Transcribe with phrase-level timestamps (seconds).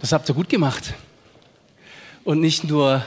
[0.00, 0.94] Das habt ihr gut gemacht.
[2.24, 3.04] Und nicht nur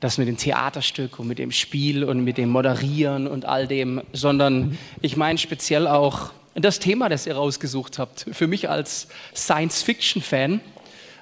[0.00, 4.02] das mit dem Theaterstück und mit dem Spiel und mit dem Moderieren und all dem,
[4.12, 8.26] sondern ich meine speziell auch das Thema, das ihr rausgesucht habt.
[8.32, 9.06] Für mich als
[9.36, 10.60] Science-Fiction-Fan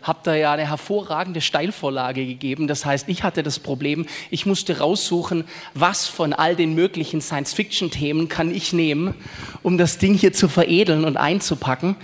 [0.00, 2.66] habt ihr ja eine hervorragende Steilvorlage gegeben.
[2.66, 5.44] Das heißt, ich hatte das Problem, ich musste raussuchen,
[5.74, 9.14] was von all den möglichen Science-Fiction-Themen kann ich nehmen,
[9.62, 11.96] um das Ding hier zu veredeln und einzupacken.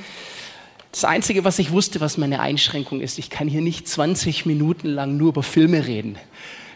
[0.96, 4.88] Das Einzige, was ich wusste, was meine Einschränkung ist, ich kann hier nicht 20 Minuten
[4.88, 6.16] lang nur über Filme reden.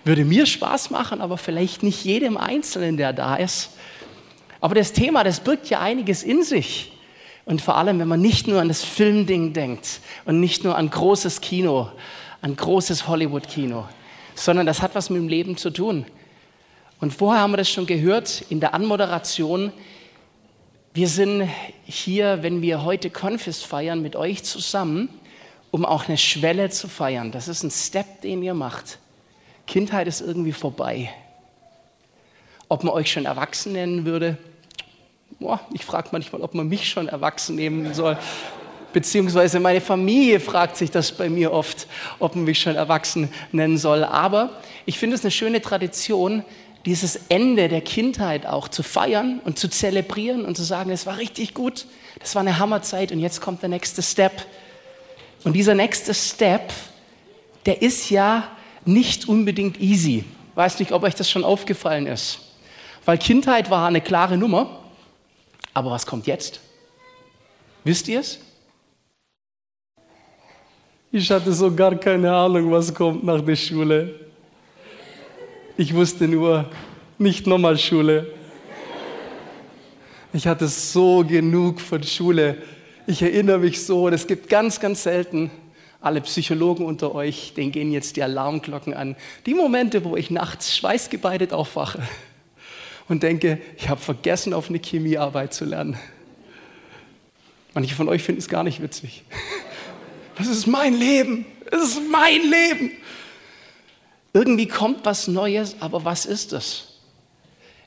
[0.04, 3.70] Würde mir Spaß machen, aber vielleicht nicht jedem Einzelnen, der da ist.
[4.60, 6.92] Aber das Thema, das birgt ja einiges in sich.
[7.46, 10.90] Und vor allem, wenn man nicht nur an das Filmding denkt und nicht nur an
[10.90, 11.90] großes Kino,
[12.42, 13.88] an großes Hollywood-Kino,
[14.34, 16.04] sondern das hat was mit dem Leben zu tun.
[17.00, 19.72] Und vorher haben wir das schon gehört in der Anmoderation.
[20.92, 21.48] Wir sind
[21.84, 25.08] hier, wenn wir heute Confess feiern, mit euch zusammen,
[25.70, 27.30] um auch eine Schwelle zu feiern.
[27.30, 28.98] Das ist ein Step, den ihr macht.
[29.68, 31.08] Kindheit ist irgendwie vorbei.
[32.68, 34.36] Ob man euch schon erwachsen nennen würde,
[35.38, 38.18] boah, ich frage manchmal, ob man mich schon erwachsen nehmen soll.
[38.92, 41.86] Beziehungsweise meine Familie fragt sich das bei mir oft,
[42.18, 44.02] ob man mich schon erwachsen nennen soll.
[44.02, 46.44] Aber ich finde es eine schöne Tradition,
[46.86, 51.18] dieses Ende der Kindheit auch zu feiern und zu zelebrieren und zu sagen, es war
[51.18, 51.86] richtig gut,
[52.18, 54.46] das war eine Hammerzeit und jetzt kommt der nächste Step.
[55.44, 56.72] Und dieser nächste Step,
[57.66, 58.48] der ist ja
[58.84, 60.24] nicht unbedingt easy.
[60.54, 62.40] Weiß nicht, ob euch das schon aufgefallen ist.
[63.04, 64.80] Weil Kindheit war eine klare Nummer,
[65.74, 66.60] aber was kommt jetzt?
[67.84, 68.38] Wisst ihr es?
[71.12, 74.29] Ich hatte so gar keine Ahnung, was kommt nach der Schule.
[75.80, 76.66] Ich wusste nur,
[77.16, 78.30] nicht nochmal Schule.
[80.34, 82.58] Ich hatte so genug von Schule.
[83.06, 85.50] Ich erinnere mich so, und es gibt ganz, ganz selten,
[86.02, 89.16] alle Psychologen unter euch, denen gehen jetzt die Alarmglocken an.
[89.46, 92.02] Die Momente, wo ich nachts schweißgebeitet aufwache
[93.08, 95.96] und denke, ich habe vergessen, auf eine Chemiearbeit zu lernen.
[97.72, 99.24] Manche von euch finden es gar nicht witzig.
[100.36, 101.46] Das ist mein Leben.
[101.70, 102.90] Das ist mein Leben.
[104.32, 106.86] Irgendwie kommt was Neues, aber was ist es?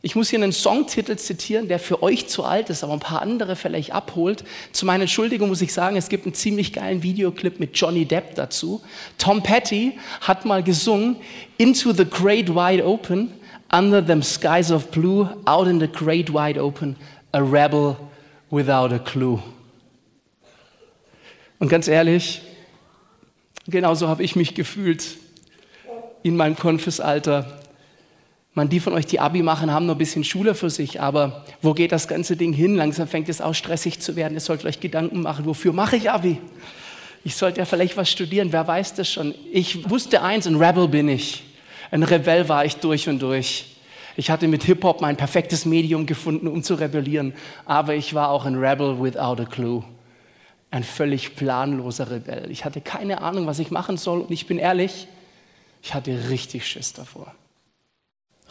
[0.01, 3.21] Ich muss hier einen Songtitel zitieren, der für euch zu alt ist, aber ein paar
[3.21, 4.43] andere vielleicht abholt.
[4.73, 8.35] Zu meiner Entschuldigung muss ich sagen, es gibt einen ziemlich geilen Videoclip mit Johnny Depp
[8.35, 8.81] dazu.
[9.17, 11.15] Tom Petty hat mal gesungen,
[11.57, 13.31] Into the Great Wide Open,
[13.73, 16.95] Under them skies of blue, out in the great wide open,
[17.31, 17.97] a rebel
[18.51, 19.41] without a clue.
[21.57, 22.43] Und ganz ehrlich,
[23.65, 25.17] genauso habe ich mich gefühlt
[26.23, 27.59] in meinem Konfisalter.
[28.55, 31.45] Man, die von euch, die Abi machen, haben noch ein bisschen Schule für sich, aber
[31.61, 32.75] wo geht das ganze Ding hin?
[32.75, 34.33] Langsam fängt es auch stressig zu werden.
[34.33, 36.39] Ihr solltet euch Gedanken machen, wofür mache ich Abi?
[37.23, 39.33] Ich sollte ja vielleicht was studieren, wer weiß das schon?
[39.51, 41.43] Ich wusste eins, ein Rebel bin ich.
[41.91, 43.65] Ein Rebell war ich durch und durch.
[44.15, 47.33] Ich hatte mit Hip-Hop mein perfektes Medium gefunden, um zu rebellieren,
[47.65, 49.83] aber ich war auch ein Rebel without a clue
[50.73, 52.49] ein völlig planloser Rebell.
[52.49, 55.07] Ich hatte keine Ahnung, was ich machen soll und ich bin ehrlich,
[55.83, 57.35] ich hatte richtig Schiss davor.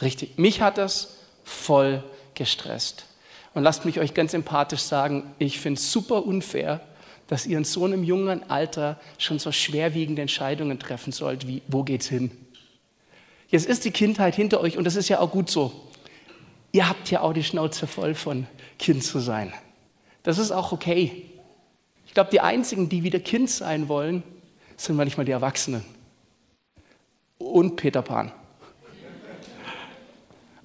[0.01, 0.37] Richtig.
[0.37, 2.03] Mich hat das voll
[2.35, 3.05] gestresst.
[3.55, 6.81] Und lasst mich euch ganz empathisch sagen, ich finde es super unfair,
[7.27, 11.83] dass ihr in so einem jungen Alter schon so schwerwiegende Entscheidungen treffen sollt, wie wo
[11.83, 12.31] geht's hin?
[13.49, 15.89] Jetzt ist die Kindheit hinter euch und das ist ja auch gut so.
[16.71, 18.45] Ihr habt ja auch die Schnauze voll von
[18.77, 19.53] Kind zu sein.
[20.21, 21.29] Das ist auch okay.
[22.05, 24.21] Ich glaube, die einzigen, die wieder Kind sein wollen,
[24.77, 25.83] sind manchmal die Erwachsenen.
[27.43, 28.31] Und Peter Pan.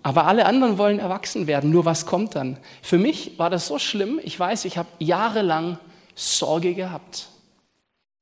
[0.03, 1.71] Aber alle anderen wollen erwachsen werden.
[1.71, 2.57] Nur was kommt dann?
[2.83, 4.21] Für mich war das so schlimm.
[4.23, 5.79] Ich weiß, ich habe jahrelang
[6.15, 7.29] Sorge gehabt,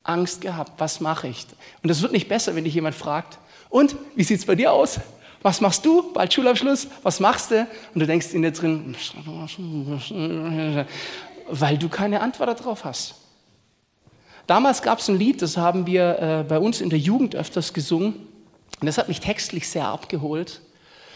[0.03, 0.73] Angst gehabt.
[0.79, 1.47] Was mache ich?
[1.83, 4.73] Und es wird nicht besser, wenn dich jemand fragt, und wie sieht es bei dir
[4.73, 5.01] aus?
[5.43, 6.13] Was machst du?
[6.13, 6.89] Bald Schulabschluss?
[7.03, 7.69] Was machst du?
[7.95, 8.97] Und du denkst in dir drin,
[11.49, 13.15] weil du keine Antwort darauf hast.
[14.47, 17.73] Damals gab es ein Lied, das haben wir äh, bei uns in der Jugend öfters
[17.73, 18.26] gesungen.
[18.81, 20.61] Und das hat mich textlich sehr abgeholt.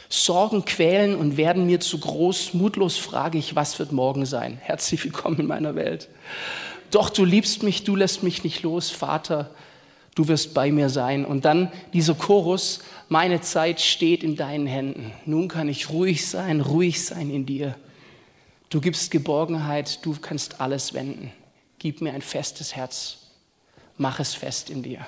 [0.08, 2.54] Sorgen quälen und werden mir zu groß.
[2.54, 4.58] Mutlos frage ich, was wird morgen sein?
[4.60, 6.08] Herzlich willkommen in meiner Welt.
[6.90, 9.50] Doch du liebst mich, du lässt mich nicht los, Vater.
[10.16, 11.24] Du wirst bei mir sein.
[11.24, 15.12] Und dann dieser Chorus, meine Zeit steht in deinen Händen.
[15.24, 17.76] Nun kann ich ruhig sein, ruhig sein in dir.
[18.70, 21.32] Du gibst Geborgenheit, du kannst alles wenden.
[21.78, 23.18] Gib mir ein festes Herz,
[23.96, 25.06] mach es fest in dir.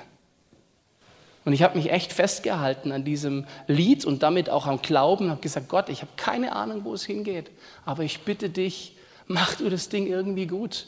[1.45, 5.41] Und ich habe mich echt festgehalten an diesem Lied und damit auch am Glauben, habe
[5.41, 7.51] gesagt, Gott, ich habe keine Ahnung, wo es hingeht,
[7.85, 8.95] aber ich bitte dich,
[9.27, 10.87] mach du das Ding irgendwie gut.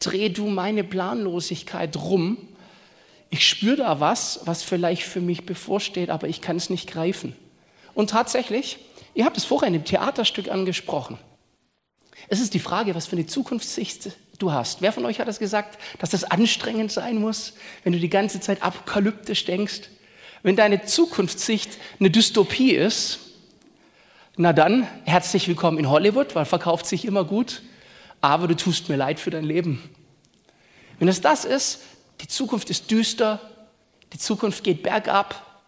[0.00, 2.36] Dreh du meine Planlosigkeit rum
[3.34, 7.34] ich spüre da was, was vielleicht für mich bevorsteht, aber ich kann es nicht greifen.
[7.92, 8.78] Und tatsächlich,
[9.12, 11.18] ihr habt es vorher in dem Theaterstück angesprochen.
[12.28, 14.82] Es ist die Frage, was für eine Zukunftssicht du hast.
[14.82, 18.08] Wer von euch hat es das gesagt, dass das anstrengend sein muss, wenn du die
[18.08, 19.80] ganze Zeit apokalyptisch denkst?
[20.44, 23.18] Wenn deine Zukunftssicht eine Dystopie ist,
[24.36, 27.62] na dann herzlich willkommen in Hollywood, weil verkauft sich immer gut,
[28.20, 29.82] aber du tust mir leid für dein Leben.
[30.98, 31.80] Wenn es das ist,
[32.20, 33.40] die Zukunft ist düster,
[34.12, 35.62] die Zukunft geht bergab,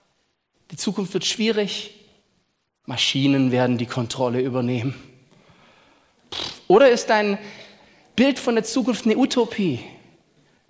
[0.70, 1.94] die Zukunft wird schwierig,
[2.84, 4.94] Maschinen werden die Kontrolle übernehmen.
[6.69, 7.38] Oder ist dein
[8.14, 9.81] Bild von der Zukunft eine Utopie?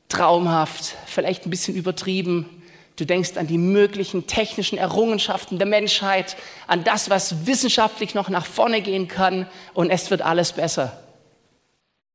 [0.08, 2.55] Traumhaft, vielleicht ein bisschen übertrieben.
[2.96, 8.46] Du denkst an die möglichen technischen Errungenschaften der Menschheit, an das, was wissenschaftlich noch nach
[8.46, 11.02] vorne gehen kann und es wird alles besser.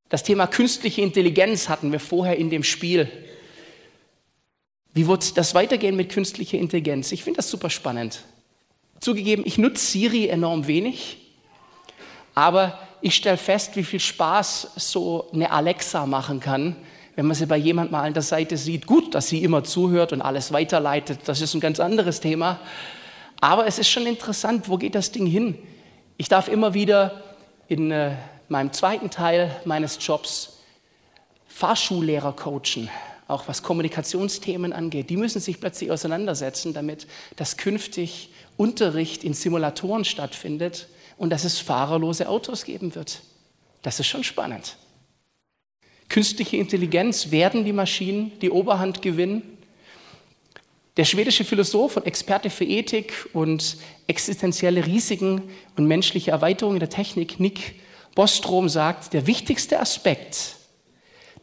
[0.09, 3.09] Das Thema künstliche Intelligenz hatten wir vorher in dem Spiel.
[4.93, 7.11] Wie wird das weitergehen mit künstlicher Intelligenz?
[7.11, 8.23] Ich finde das super spannend.
[8.99, 11.17] Zugegeben, ich nutze Siri enorm wenig,
[12.33, 16.75] aber ich stelle fest, wie viel Spaß so eine Alexa machen kann,
[17.15, 18.87] wenn man sie bei jemand mal an der Seite sieht.
[18.87, 22.59] Gut, dass sie immer zuhört und alles weiterleitet, das ist ein ganz anderes Thema.
[23.39, 25.57] Aber es ist schon interessant, wo geht das Ding hin?
[26.17, 27.23] Ich darf immer wieder
[27.67, 28.15] in äh,
[28.49, 30.59] meinem zweiten Teil meines Jobs
[31.47, 32.89] Fahrschullehrer coachen
[33.31, 37.07] auch was Kommunikationsthemen angeht, die müssen sich plötzlich auseinandersetzen, damit
[37.37, 40.87] dass künftig Unterricht in Simulatoren stattfindet
[41.17, 43.21] und dass es fahrerlose Autos geben wird.
[43.81, 44.75] Das ist schon spannend.
[46.11, 49.57] Künstliche Intelligenz werden die Maschinen die Oberhand gewinnen.
[50.97, 53.77] Der schwedische Philosoph und Experte für Ethik und
[54.07, 55.41] existenzielle Risiken
[55.77, 57.75] und menschliche Erweiterung der Technik, Nick
[58.13, 60.57] Bostrom, sagt, der wichtigste Aspekt,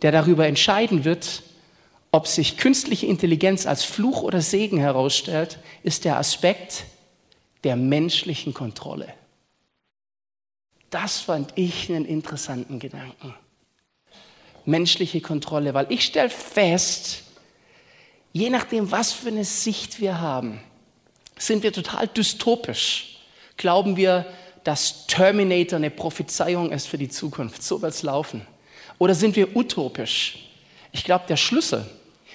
[0.03, 1.45] der darüber entscheiden wird,
[2.13, 6.85] ob sich künstliche Intelligenz als Fluch oder Segen herausstellt, ist der Aspekt
[7.65, 9.15] der menschlichen Kontrolle.
[10.91, 13.35] Das fand ich einen interessanten Gedanken.
[14.69, 17.23] Menschliche Kontrolle, weil ich stelle fest,
[18.33, 20.61] je nachdem, was für eine Sicht wir haben,
[21.37, 23.19] sind wir total dystopisch.
[23.57, 24.27] Glauben wir,
[24.65, 28.47] dass Terminator eine Prophezeiung ist für die Zukunft, so wird es laufen.
[28.99, 30.51] Oder sind wir utopisch?
[30.93, 31.87] Ich glaube, der Schlüssel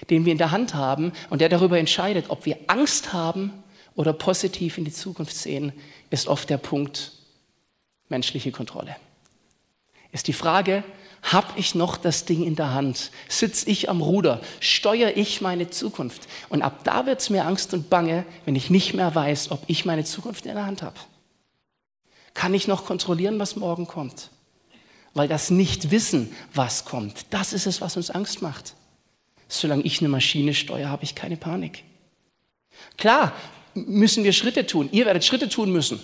[0.10, 3.64] den wir in der Hand haben und der darüber entscheidet, ob wir Angst haben
[3.96, 5.74] oder positiv in die Zukunft sehen,
[6.10, 7.12] ist oft der Punkt
[8.10, 8.96] menschliche Kontrolle.
[10.12, 10.84] Ist die Frage,
[11.24, 13.10] habe ich noch das Ding in der Hand?
[13.30, 14.42] Sitze ich am Ruder?
[14.60, 16.28] Steuere ich meine Zukunft?
[16.50, 19.64] Und ab da wird es mir Angst und Bange, wenn ich nicht mehr weiß, ob
[19.68, 21.00] ich meine Zukunft in der Hand habe.
[22.34, 24.30] Kann ich noch kontrollieren, was morgen kommt?
[25.14, 28.74] Weil das Nicht-Wissen, was kommt, das ist es, was uns Angst macht.
[29.48, 31.84] Solange ich eine Maschine steuere, habe ich keine Panik.
[32.98, 33.34] Klar,
[33.76, 34.90] müssen wir Schritte tun.
[34.92, 36.00] Ihr werdet Schritte tun müssen.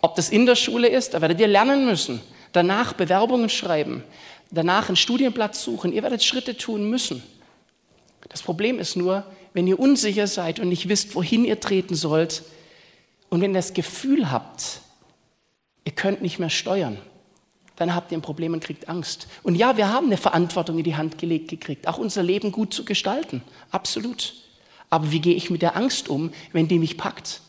[0.00, 2.22] Ob das in der Schule ist, da werdet ihr lernen müssen.
[2.52, 4.02] Danach Bewerbungen schreiben.
[4.50, 5.92] Danach einen Studienplatz suchen.
[5.92, 7.22] Ihr werdet Schritte tun müssen.
[8.28, 12.42] Das Problem ist nur, wenn ihr unsicher seid und nicht wisst, wohin ihr treten sollt
[13.28, 14.80] und wenn ihr das Gefühl habt,
[15.84, 16.98] ihr könnt nicht mehr steuern,
[17.76, 19.26] dann habt ihr ein Problem und kriegt Angst.
[19.42, 22.74] Und ja, wir haben eine Verantwortung in die Hand gelegt gekriegt, auch unser Leben gut
[22.74, 23.42] zu gestalten.
[23.70, 24.34] Absolut.
[24.90, 27.40] Aber wie gehe ich mit der Angst um, wenn die mich packt?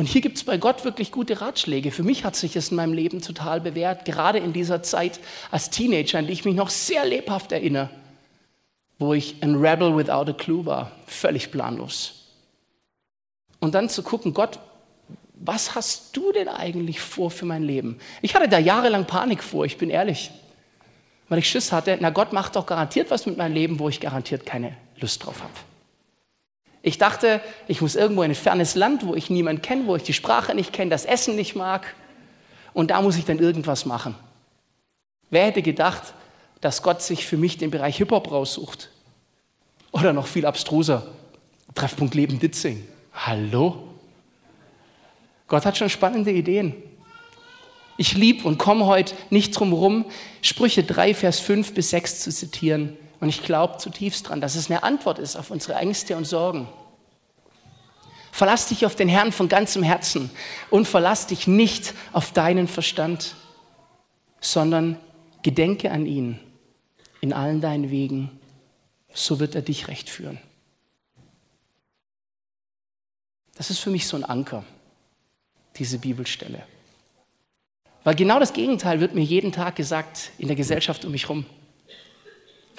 [0.00, 1.90] Und hier gibt es bei Gott wirklich gute Ratschläge.
[1.90, 5.68] Für mich hat sich das in meinem Leben total bewährt, gerade in dieser Zeit als
[5.68, 7.90] Teenager, an die ich mich noch sehr lebhaft erinnere,
[8.98, 12.30] wo ich ein Rebel without a clue war, völlig planlos.
[13.58, 14.58] Und dann zu gucken, Gott,
[15.34, 17.98] was hast du denn eigentlich vor für mein Leben?
[18.22, 20.30] Ich hatte da jahrelang Panik vor, ich bin ehrlich.
[21.28, 24.00] Weil ich Schiss hatte, na Gott macht doch garantiert was mit meinem Leben, wo ich
[24.00, 25.52] garantiert keine Lust drauf habe.
[26.82, 30.02] Ich dachte, ich muss irgendwo in ein fernes Land, wo ich niemanden kenne, wo ich
[30.02, 31.94] die Sprache nicht kenne, das Essen nicht mag.
[32.72, 34.14] Und da muss ich dann irgendwas machen.
[35.28, 36.14] Wer hätte gedacht,
[36.60, 38.90] dass Gott sich für mich den Bereich Hip-Hop raussucht?
[39.92, 41.06] Oder noch viel abstruser,
[41.74, 42.86] Treffpunkt Leben Ditzing.
[43.12, 43.88] Hallo?
[45.48, 46.74] Gott hat schon spannende Ideen.
[47.96, 50.06] Ich lieb und komme heute nicht drum herum,
[50.40, 52.96] Sprüche 3, Vers 5 bis 6 zu zitieren.
[53.20, 56.68] Und ich glaube zutiefst dran, dass es eine Antwort ist auf unsere Ängste und Sorgen.
[58.32, 60.30] Verlass dich auf den Herrn von ganzem Herzen
[60.70, 63.34] und verlass dich nicht auf deinen Verstand,
[64.40, 64.98] sondern
[65.42, 66.40] gedenke an ihn
[67.20, 68.30] in allen deinen Wegen,
[69.12, 70.38] so wird er dich recht führen.
[73.56, 74.64] Das ist für mich so ein Anker
[75.76, 76.62] diese Bibelstelle.
[78.04, 81.44] Weil genau das Gegenteil wird mir jeden Tag gesagt in der Gesellschaft um mich herum.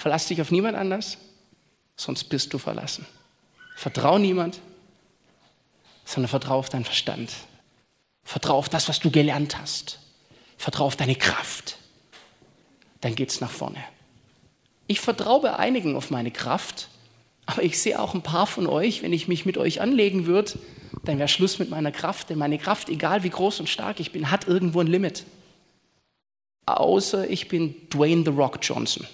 [0.01, 1.19] Verlass dich auf niemand anders,
[1.95, 3.05] sonst bist du verlassen.
[3.75, 4.59] Vertrau niemand,
[6.05, 7.31] sondern vertrau auf deinen Verstand.
[8.23, 9.99] Vertrau auf das, was du gelernt hast.
[10.57, 11.77] Vertrau auf deine Kraft.
[13.01, 13.77] Dann geht's nach vorne.
[14.87, 16.87] Ich vertraue bei einigen auf meine Kraft,
[17.45, 20.53] aber ich sehe auch ein paar von euch, wenn ich mich mit euch anlegen würde,
[21.05, 22.31] dann wäre Schluss mit meiner Kraft.
[22.31, 25.25] Denn meine Kraft, egal wie groß und stark ich bin, hat irgendwo ein Limit.
[26.65, 29.05] Außer ich bin Dwayne The Rock Johnson.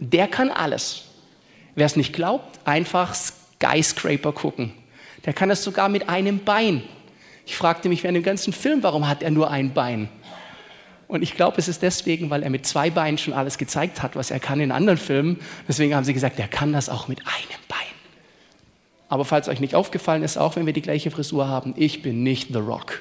[0.00, 1.04] Der kann alles.
[1.74, 4.72] Wer es nicht glaubt, einfach Skyscraper gucken.
[5.24, 6.82] Der kann das sogar mit einem Bein.
[7.46, 10.08] Ich fragte mich während dem ganzen Film, warum hat er nur ein Bein?
[11.06, 14.16] Und ich glaube, es ist deswegen, weil er mit zwei Beinen schon alles gezeigt hat,
[14.16, 15.40] was er kann in anderen Filmen.
[15.68, 17.78] Deswegen haben sie gesagt, er kann das auch mit einem Bein.
[19.08, 22.22] Aber falls euch nicht aufgefallen ist, auch wenn wir die gleiche Frisur haben, ich bin
[22.22, 23.00] nicht The Rock.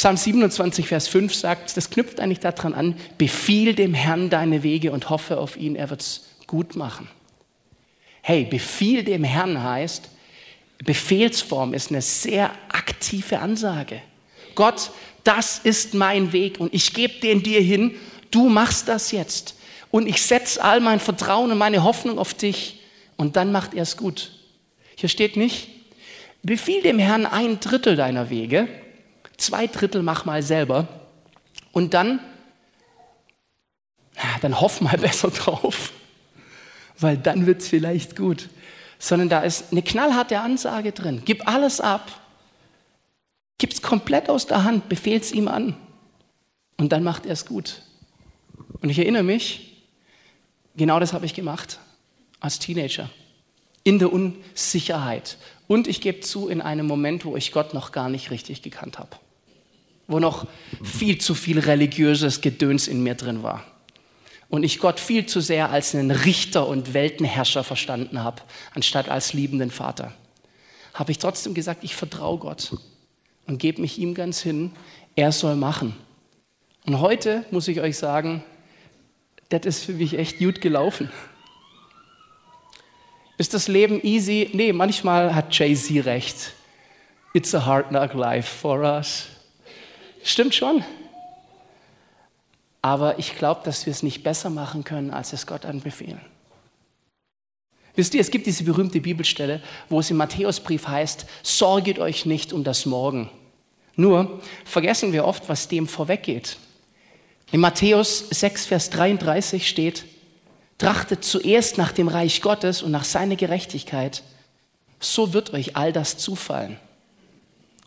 [0.00, 4.92] Psalm 27, Vers 5 sagt, das knüpft eigentlich daran an, befiehl dem Herrn deine Wege
[4.92, 7.06] und hoffe auf ihn, er wird es gut machen.
[8.22, 10.08] Hey, befiehl dem Herrn heißt,
[10.86, 14.00] Befehlsform ist eine sehr aktive Ansage.
[14.54, 14.90] Gott,
[15.22, 17.94] das ist mein Weg und ich gebe den dir hin,
[18.30, 19.54] du machst das jetzt.
[19.90, 22.80] Und ich setze all mein Vertrauen und meine Hoffnung auf dich
[23.18, 24.32] und dann macht er es gut.
[24.96, 25.68] Hier steht nicht,
[26.42, 28.66] befiehl dem Herrn ein Drittel deiner Wege,
[29.40, 30.88] zwei Drittel mach mal selber
[31.72, 32.20] und dann,
[34.40, 35.92] dann hoff mal besser drauf,
[36.98, 38.48] weil dann wird es vielleicht gut.
[38.98, 41.22] Sondern da ist eine knallharte Ansage drin.
[41.24, 42.20] Gib alles ab
[43.60, 45.76] Gib es komplett aus der Hand, befehl es ihm an.
[46.78, 47.82] Und dann macht er es gut.
[48.80, 49.84] Und ich erinnere mich,
[50.76, 51.78] genau das habe ich gemacht
[52.40, 53.10] als Teenager.
[53.84, 55.36] In der Unsicherheit.
[55.68, 58.98] Und ich gebe zu, in einem Moment, wo ich Gott noch gar nicht richtig gekannt
[58.98, 59.10] habe.
[60.10, 60.46] Wo noch
[60.82, 63.64] viel zu viel religiöses Gedöns in mir drin war.
[64.48, 68.42] Und ich Gott viel zu sehr als einen Richter und Weltenherrscher verstanden habe,
[68.74, 70.12] anstatt als liebenden Vater.
[70.92, 72.76] Habe ich trotzdem gesagt, ich vertraue Gott
[73.46, 74.72] und gebe mich ihm ganz hin.
[75.14, 75.94] Er soll machen.
[76.84, 78.42] Und heute muss ich euch sagen,
[79.50, 81.10] das ist für mich echt gut gelaufen.
[83.38, 84.50] Ist das Leben easy?
[84.52, 86.52] Nee, manchmal hat Jay-Z recht.
[87.32, 89.28] It's a hard knock life for us.
[90.22, 90.84] Stimmt schon.
[92.82, 96.20] Aber ich glaube, dass wir es nicht besser machen können, als es Gott anbefehlen.
[97.94, 102.52] Wisst ihr, es gibt diese berühmte Bibelstelle, wo es im Matthäusbrief heißt, sorget euch nicht
[102.52, 103.28] um das Morgen.
[103.96, 106.56] Nur vergessen wir oft, was dem vorweggeht.
[107.52, 110.04] In Matthäus 6, Vers 33 steht,
[110.78, 114.22] trachtet zuerst nach dem Reich Gottes und nach seiner Gerechtigkeit,
[115.00, 116.78] so wird euch all das zufallen.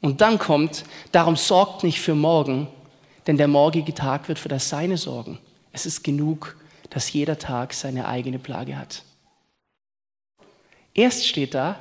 [0.03, 0.83] Und dann kommt,
[1.13, 2.67] darum sorgt nicht für morgen,
[3.25, 5.39] denn der morgige Tag wird für das Seine sorgen.
[5.71, 6.57] Es ist genug,
[6.89, 9.03] dass jeder Tag seine eigene Plage hat.
[10.93, 11.79] Erst steht da,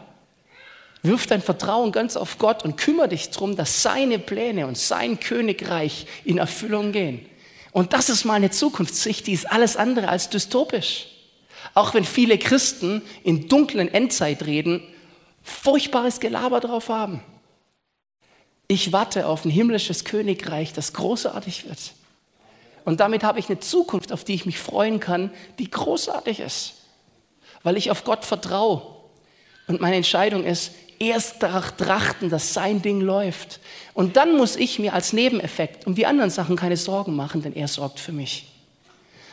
[1.02, 5.18] Wirf dein Vertrauen ganz auf Gott und kümmere dich darum, dass seine Pläne und sein
[5.18, 7.26] Königreich in Erfüllung gehen.
[7.72, 11.08] Und das ist meine Zukunftssicht, die ist alles andere als dystopisch.
[11.74, 14.80] Auch wenn viele Christen in dunklen Endzeitreden
[15.42, 17.20] furchtbares Gelaber drauf haben.
[18.72, 21.92] Ich warte auf ein himmlisches Königreich, das großartig wird.
[22.86, 26.72] Und damit habe ich eine Zukunft, auf die ich mich freuen kann, die großartig ist,
[27.62, 28.80] weil ich auf Gott vertraue.
[29.66, 33.60] Und meine Entscheidung ist, erst danach trachten, dass sein Ding läuft.
[33.92, 37.54] Und dann muss ich mir als Nebeneffekt um die anderen Sachen keine Sorgen machen, denn
[37.54, 38.48] er sorgt für mich.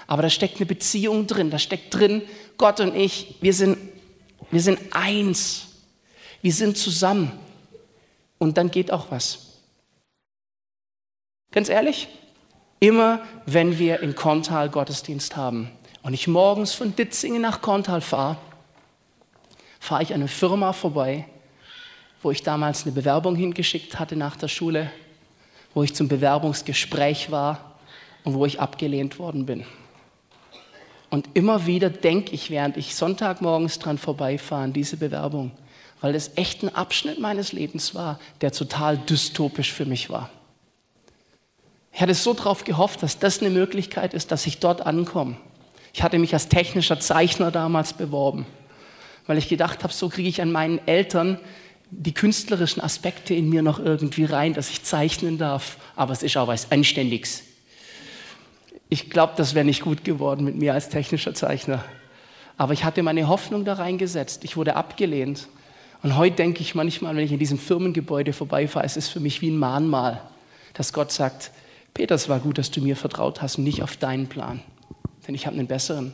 [0.05, 2.23] Aber da steckt eine Beziehung drin, da steckt drin,
[2.57, 3.77] Gott und ich, wir sind,
[4.51, 5.67] wir sind eins.
[6.41, 7.31] Wir sind zusammen.
[8.39, 9.59] Und dann geht auch was.
[11.51, 12.07] Ganz ehrlich,
[12.79, 15.69] immer wenn wir in Kontal Gottesdienst haben
[16.01, 18.37] und ich morgens von Ditzingen nach Kontal fahre,
[19.79, 21.25] fahre ich an einer Firma vorbei,
[22.21, 24.91] wo ich damals eine Bewerbung hingeschickt hatte nach der Schule,
[25.73, 27.75] wo ich zum Bewerbungsgespräch war
[28.23, 29.65] und wo ich abgelehnt worden bin.
[31.09, 35.51] Und immer wieder denke ich, während ich Sonntagmorgens dran vorbeifahre, diese Bewerbung,
[36.01, 40.29] weil das echt ein Abschnitt meines Lebens war, der total dystopisch für mich war.
[41.91, 45.37] Ich hatte so darauf gehofft, dass das eine Möglichkeit ist, dass ich dort ankomme.
[45.93, 48.45] Ich hatte mich als technischer Zeichner damals beworben,
[49.27, 51.39] weil ich gedacht habe, so kriege ich an meinen Eltern
[51.91, 56.37] die künstlerischen Aspekte in mir noch irgendwie rein, dass ich zeichnen darf, aber es ist
[56.37, 57.43] auch was Anständiges.
[58.89, 61.83] Ich glaube, das wäre nicht gut geworden mit mir als technischer Zeichner.
[62.57, 64.43] Aber ich hatte meine Hoffnung da reingesetzt.
[64.43, 65.47] Ich wurde abgelehnt.
[66.01, 69.41] Und heute denke ich manchmal, wenn ich in diesem Firmengebäude vorbeifahre, es ist für mich
[69.41, 70.21] wie ein Mahnmal,
[70.73, 71.51] dass Gott sagt,
[71.93, 74.61] Peter, es war gut, dass du mir vertraut hast und nicht auf deinen Plan.
[75.27, 76.13] denn ich habe einen besseren.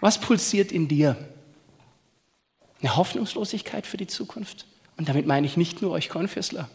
[0.00, 1.16] Was pulsiert in dir?
[2.80, 4.66] Eine Hoffnungslosigkeit für die Zukunft?
[4.96, 6.68] Und damit meine ich nicht nur euch Konfessler.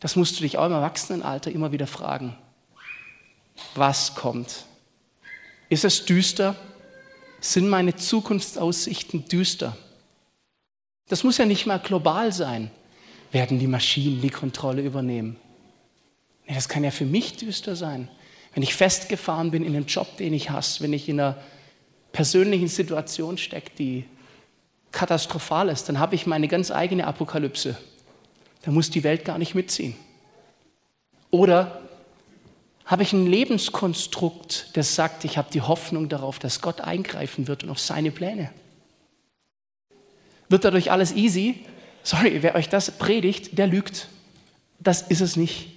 [0.00, 2.36] Das musst du dich auch im Erwachsenenalter immer wieder fragen.
[3.74, 4.64] Was kommt?
[5.68, 6.56] Ist es düster?
[7.40, 9.76] Sind meine Zukunftsaussichten düster?
[11.08, 12.70] Das muss ja nicht mal global sein.
[13.32, 15.36] Werden die Maschinen die Kontrolle übernehmen?
[16.46, 18.08] Nee, das kann ja für mich düster sein.
[18.54, 21.36] Wenn ich festgefahren bin in einem Job, den ich hasse, wenn ich in einer
[22.12, 24.04] persönlichen Situation stecke, die
[24.90, 27.76] katastrophal ist, dann habe ich meine ganz eigene Apokalypse.
[28.62, 29.94] Da muss die Welt gar nicht mitziehen.
[31.30, 31.87] Oder
[32.88, 37.62] habe ich ein Lebenskonstrukt, das sagt, ich habe die Hoffnung darauf, dass Gott eingreifen wird
[37.62, 38.50] und auf seine Pläne.
[40.48, 41.66] Wird dadurch alles easy?
[42.02, 44.08] Sorry, wer euch das predigt, der lügt.
[44.80, 45.68] Das ist es nicht.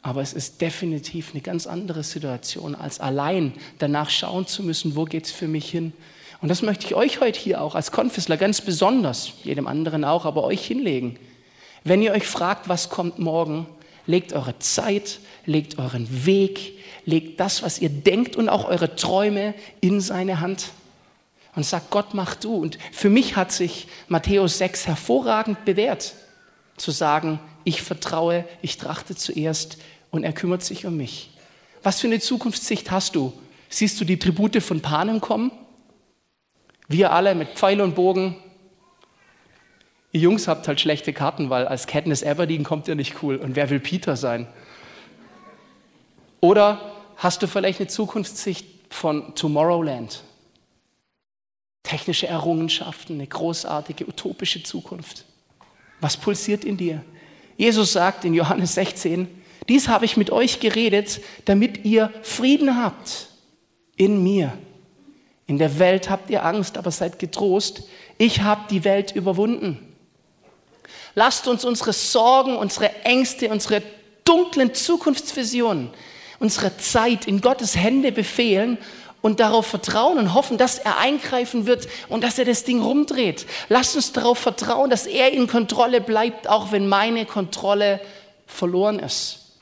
[0.00, 5.04] Aber es ist definitiv eine ganz andere Situation, als allein danach schauen zu müssen, wo
[5.04, 5.92] geht es für mich hin.
[6.40, 10.24] Und das möchte ich euch heute hier auch als Konfessler ganz besonders, jedem anderen auch,
[10.24, 11.18] aber euch hinlegen.
[11.84, 13.66] Wenn ihr euch fragt, was kommt morgen,
[14.08, 16.72] legt eure Zeit, legt euren Weg,
[17.04, 20.70] legt das, was ihr denkt und auch eure Träume in seine Hand
[21.54, 22.54] und sagt, Gott mach du.
[22.56, 26.14] Und für mich hat sich Matthäus 6 hervorragend bewährt,
[26.78, 29.76] zu sagen, ich vertraue, ich trachte zuerst
[30.10, 31.30] und er kümmert sich um mich.
[31.82, 33.32] Was für eine Zukunftssicht hast du?
[33.68, 35.52] Siehst du die Tribute von Panem kommen?
[36.88, 38.36] Wir alle mit Pfeil und Bogen
[40.12, 43.36] Ihr Jungs habt halt schlechte Karten, weil als Katniss Everdeen kommt ihr nicht cool.
[43.36, 44.46] Und wer will Peter sein?
[46.40, 46.80] Oder
[47.16, 50.22] hast du vielleicht eine Zukunftssicht von Tomorrowland?
[51.82, 55.24] Technische Errungenschaften, eine großartige, utopische Zukunft.
[56.00, 57.04] Was pulsiert in dir?
[57.56, 59.26] Jesus sagt in Johannes 16,
[59.68, 63.28] dies habe ich mit euch geredet, damit ihr Frieden habt
[63.96, 64.56] in mir.
[65.46, 67.88] In der Welt habt ihr Angst, aber seid getrost.
[68.16, 69.87] Ich habe die Welt überwunden.
[71.18, 73.82] Lasst uns unsere Sorgen, unsere Ängste, unsere
[74.22, 75.90] dunklen Zukunftsvisionen,
[76.38, 78.78] unsere Zeit in Gottes Hände befehlen
[79.20, 83.46] und darauf vertrauen und hoffen, dass er eingreifen wird und dass er das Ding rumdreht.
[83.68, 88.00] Lasst uns darauf vertrauen, dass er in Kontrolle bleibt, auch wenn meine Kontrolle
[88.46, 89.56] verloren ist.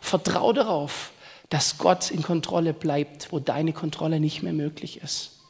[0.00, 1.10] Vertrau darauf,
[1.48, 5.40] dass Gott in Kontrolle bleibt, wo deine Kontrolle nicht mehr möglich ist.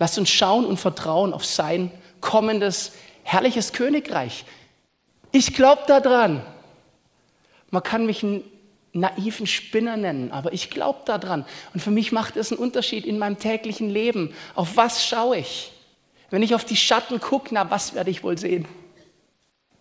[0.00, 2.90] Lasst uns schauen und vertrauen auf sein kommendes
[3.26, 4.44] herrliches Königreich.
[5.32, 6.46] Ich glaube daran.
[7.70, 8.44] Man kann mich einen
[8.92, 11.44] naiven Spinner nennen, aber ich glaube daran.
[11.74, 14.32] Und für mich macht es einen Unterschied in meinem täglichen Leben.
[14.54, 15.72] Auf was schaue ich?
[16.30, 18.66] Wenn ich auf die Schatten gucke, na, was werde ich wohl sehen?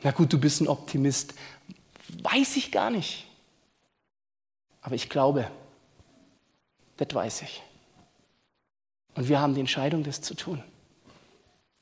[0.02, 1.36] Na gut, du bist ein Optimist.
[2.24, 3.26] Weiß ich gar nicht.
[4.82, 5.50] Aber ich glaube,
[6.98, 7.62] das weiß ich.
[9.14, 10.64] Und wir haben die Entscheidung, das zu tun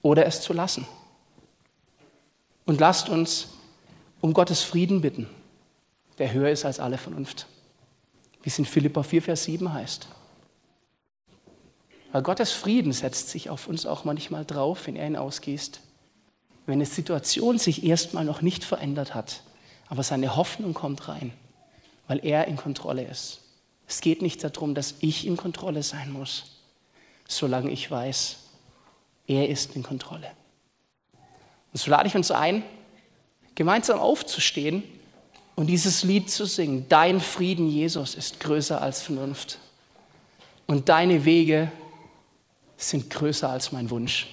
[0.02, 0.86] oder es zu lassen.
[2.66, 3.50] Und lasst uns
[4.22, 5.30] um Gottes Frieden bitten,
[6.18, 7.48] der höher ist als alle Vernunft.
[8.42, 10.08] Wie es in Philippa 4, Vers 7 heißt.
[12.12, 15.82] Weil Gottes Frieden setzt sich auf uns auch manchmal drauf, wenn er ihn ausgießt.
[16.66, 19.44] Wenn eine Situation sich erstmal noch nicht verändert hat,
[19.90, 21.34] aber seine Hoffnung kommt rein,
[22.08, 23.42] weil er in Kontrolle ist.
[23.88, 26.62] Es geht nicht darum, dass ich in Kontrolle sein muss,
[27.28, 28.38] solange ich weiß,
[29.28, 30.32] er ist in Kontrolle.
[31.74, 32.64] Und so lade ich uns ein,
[33.56, 34.84] gemeinsam aufzustehen
[35.56, 36.86] und dieses Lied zu singen.
[36.88, 39.58] Dein Frieden, Jesus, ist größer als Vernunft.
[40.68, 41.72] Und deine Wege
[42.78, 44.28] sind größer als mein Wunsch.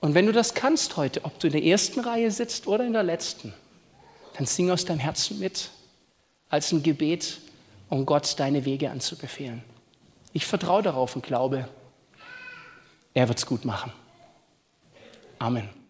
[0.00, 2.92] Und wenn du das kannst heute, ob du in der ersten Reihe sitzt oder in
[2.92, 3.54] der letzten,
[4.36, 5.70] dann sing aus deinem Herzen mit,
[6.50, 7.38] als ein Gebet,
[7.88, 9.62] um Gott deine Wege anzubefehlen.
[10.32, 11.68] Ich vertraue darauf und glaube,
[13.14, 13.92] er wird es gut machen.
[15.44, 15.83] Amen.